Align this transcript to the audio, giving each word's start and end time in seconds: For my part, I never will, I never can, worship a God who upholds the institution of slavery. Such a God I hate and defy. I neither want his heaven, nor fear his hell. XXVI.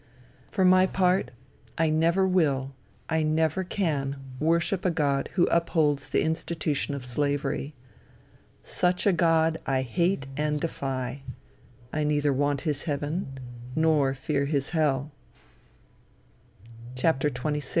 For 0.49 0.65
my 0.65 0.87
part, 0.87 1.29
I 1.77 1.91
never 1.91 2.27
will, 2.27 2.73
I 3.07 3.21
never 3.21 3.63
can, 3.63 4.15
worship 4.39 4.83
a 4.83 4.89
God 4.89 5.29
who 5.35 5.45
upholds 5.45 6.09
the 6.09 6.23
institution 6.23 6.95
of 6.95 7.05
slavery. 7.05 7.75
Such 8.63 9.05
a 9.05 9.13
God 9.13 9.59
I 9.67 9.83
hate 9.83 10.25
and 10.35 10.59
defy. 10.59 11.21
I 11.93 12.03
neither 12.03 12.33
want 12.33 12.61
his 12.61 12.81
heaven, 12.89 13.39
nor 13.75 14.15
fear 14.15 14.45
his 14.45 14.69
hell. 14.71 15.11
XXVI. 16.95 17.61